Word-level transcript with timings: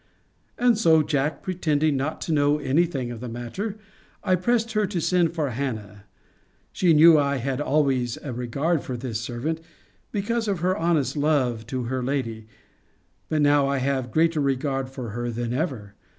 And 0.57 0.79
so, 0.79 1.03
Jack, 1.03 1.43
pretending 1.43 1.95
not 1.95 2.21
to 2.21 2.33
know 2.33 2.57
any 2.57 2.87
thing 2.87 3.11
of 3.11 3.19
the 3.19 3.29
matter, 3.29 3.77
I 4.23 4.33
pressed 4.33 4.71
her 4.71 4.87
to 4.87 4.99
send 4.99 5.35
for 5.35 5.51
Hannah. 5.51 6.05
She 6.71 6.91
knew 6.95 7.19
I 7.19 7.35
had 7.35 7.61
always 7.61 8.17
a 8.23 8.33
regard 8.33 8.81
for 8.81 8.97
this 8.97 9.21
servant, 9.21 9.61
because 10.11 10.47
of 10.47 10.61
her 10.61 10.75
honest 10.75 11.15
love 11.17 11.67
to 11.67 11.83
her 11.83 12.01
lady: 12.01 12.47
but 13.29 13.43
now 13.43 13.67
I 13.67 13.77
have 13.77 14.09
greater 14.09 14.41
regard 14.41 14.89
for 14.89 15.09
her 15.09 15.29
than 15.29 15.53
ever. 15.53 15.93